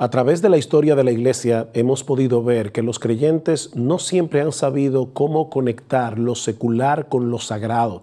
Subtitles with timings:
[0.00, 3.98] A través de la historia de la iglesia hemos podido ver que los creyentes no
[3.98, 8.02] siempre han sabido cómo conectar lo secular con lo sagrado.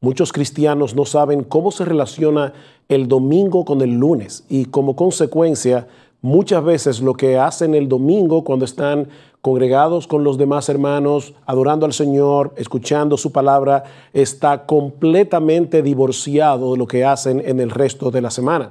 [0.00, 2.54] Muchos cristianos no saben cómo se relaciona
[2.88, 5.86] el domingo con el lunes y como consecuencia
[6.22, 9.08] muchas veces lo que hacen el domingo cuando están
[9.42, 16.78] congregados con los demás hermanos, adorando al Señor, escuchando su palabra, está completamente divorciado de
[16.78, 18.70] lo que hacen en el resto de la semana.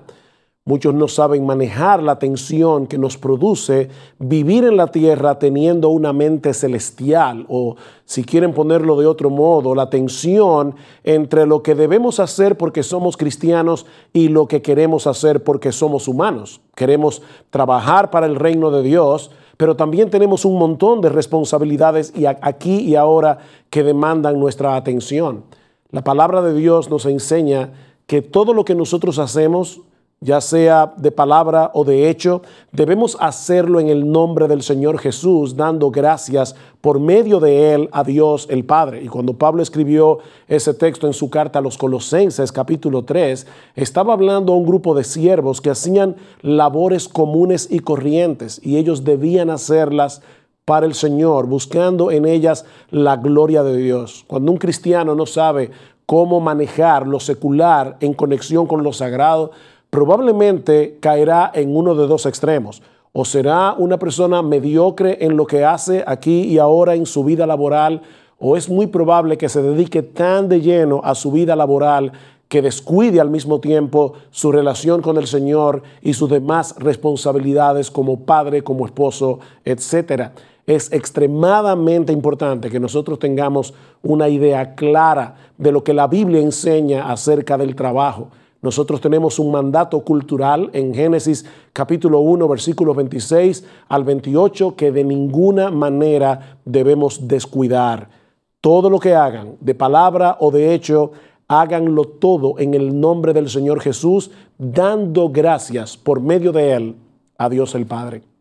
[0.66, 6.14] Muchos no saben manejar la tensión que nos produce vivir en la tierra teniendo una
[6.14, 12.22] mente celestial o, si quieren ponerlo de otro modo, la tensión entre lo que debemos
[12.22, 16.62] hacer porque somos cristianos y lo que queremos hacer porque somos humanos.
[16.76, 22.26] Queremos trabajar para el reino de Dios, pero también tenemos un montón de responsabilidades y
[22.26, 25.44] aquí y ahora que demandan nuestra atención.
[25.92, 27.74] La palabra de Dios nos enseña
[28.08, 29.82] que todo lo que nosotros hacemos,
[30.24, 35.56] ya sea de palabra o de hecho, debemos hacerlo en el nombre del Señor Jesús,
[35.56, 39.04] dando gracias por medio de Él a Dios el Padre.
[39.04, 44.14] Y cuando Pablo escribió ese texto en su carta a los Colosenses capítulo 3, estaba
[44.14, 49.50] hablando a un grupo de siervos que hacían labores comunes y corrientes y ellos debían
[49.50, 50.22] hacerlas
[50.66, 54.24] para el Señor, buscando en ellas la gloria de Dios.
[54.28, 55.72] Cuando un cristiano no sabe
[56.06, 59.52] cómo manejar lo secular en conexión con lo sagrado,
[59.94, 62.82] probablemente caerá en uno de dos extremos.
[63.12, 67.46] O será una persona mediocre en lo que hace aquí y ahora en su vida
[67.46, 68.02] laboral,
[68.40, 72.12] o es muy probable que se dedique tan de lleno a su vida laboral
[72.48, 78.22] que descuide al mismo tiempo su relación con el Señor y sus demás responsabilidades como
[78.22, 80.32] padre, como esposo, etc.
[80.66, 87.12] Es extremadamente importante que nosotros tengamos una idea clara de lo que la Biblia enseña
[87.12, 88.30] acerca del trabajo.
[88.64, 95.04] Nosotros tenemos un mandato cultural en Génesis capítulo 1, versículos 26 al 28 que de
[95.04, 98.08] ninguna manera debemos descuidar.
[98.62, 101.12] Todo lo que hagan, de palabra o de hecho,
[101.50, 106.96] háganlo todo en el nombre del Señor Jesús, dando gracias por medio de Él
[107.38, 108.33] a Dios el Padre.